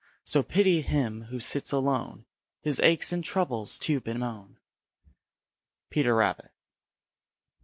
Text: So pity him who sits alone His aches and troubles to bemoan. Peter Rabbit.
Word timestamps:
So 0.25 0.41
pity 0.41 0.81
him 0.81 1.25
who 1.25 1.39
sits 1.39 1.71
alone 1.71 2.25
His 2.59 2.79
aches 2.79 3.13
and 3.13 3.23
troubles 3.23 3.77
to 3.77 3.99
bemoan. 4.01 4.57
Peter 5.91 6.15
Rabbit. 6.15 6.49